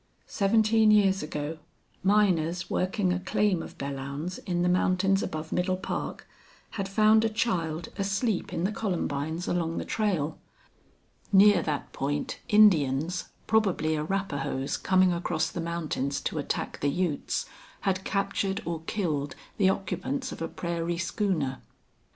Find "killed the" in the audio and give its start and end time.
18.87-19.69